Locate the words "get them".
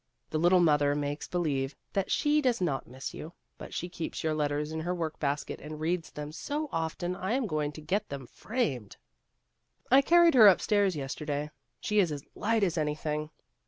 7.81-8.25